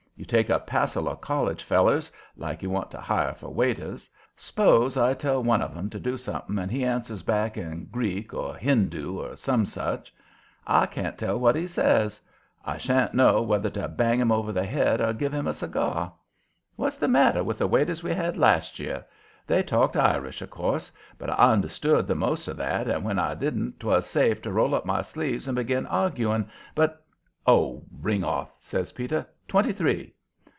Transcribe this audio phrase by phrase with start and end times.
[0.17, 4.07] You take a passel of college fellers, like you want to hire for waiters.
[4.37, 8.31] S'pose I tell one of 'em to do something, and he answers back in Greek
[8.31, 10.13] or Hindoo, or such.
[10.67, 12.21] I can't tell what he says.
[12.63, 16.13] I sha'n't know whether to bang him over the head or give him a cigar.
[16.75, 19.03] What's the matter with the waiters we had last year?
[19.47, 23.33] They talked Irish, of course, but I understood the most of that, and when I
[23.33, 26.47] didn't 'twas safe to roll up my sleeves and begin arguing.
[26.75, 27.03] But"
[27.47, 29.25] "Oh, ring off!" says Peter.
[29.47, 30.13] "Twenty three!"